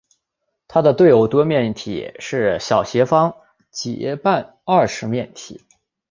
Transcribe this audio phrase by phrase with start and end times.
[0.67, 3.35] 它的对偶多面体是小斜方
[3.69, 5.61] 截半二十面体。